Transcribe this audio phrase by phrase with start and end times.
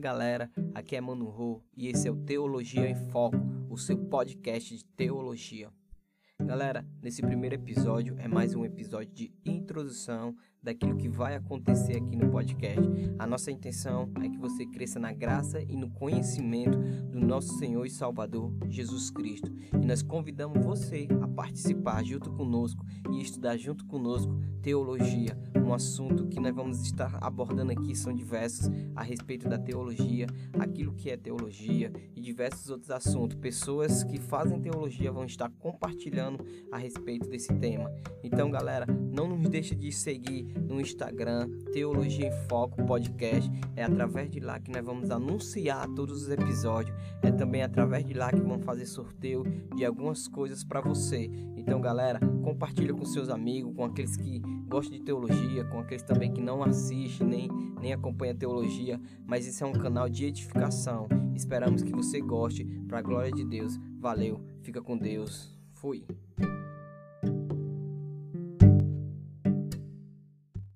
[0.00, 3.38] galera, aqui é Mano Rô e esse é o Teologia em Foco,
[3.70, 5.70] o seu podcast de teologia.
[6.40, 12.16] Galera, nesse primeiro episódio é mais um episódio de introdução daquilo que vai acontecer aqui
[12.16, 12.82] no podcast.
[13.18, 16.78] A nossa intenção é que você cresça na graça e no conhecimento
[17.10, 19.52] do nosso Senhor e Salvador Jesus Cristo.
[19.72, 26.26] E nós convidamos você a participar junto conosco e estudar junto conosco teologia, um assunto
[26.26, 30.26] que nós vamos estar abordando aqui são diversos a respeito da teologia,
[30.58, 33.36] aquilo que é teologia e diversos outros assuntos.
[33.36, 37.90] Pessoas que fazem teologia vão estar compartilhando a respeito desse tema.
[38.22, 43.50] Então, galera, não nos deixe de seguir no Instagram Teologia em Foco Podcast.
[43.76, 46.96] É através de lá que nós vamos anunciar todos os episódios.
[47.22, 49.44] É também através de lá que vamos fazer sorteio
[49.74, 51.30] de algumas coisas para você.
[51.56, 56.32] Então, galera, compartilha com seus amigos, com aqueles que gostam de teologia, com aqueles também
[56.32, 57.48] que não assistem nem,
[57.80, 61.08] nem acompanham teologia, mas isso é um canal de edificação.
[61.34, 63.78] Esperamos que você goste, para a glória de Deus.
[63.98, 65.56] Valeu, fica com Deus.
[65.72, 66.04] Fui.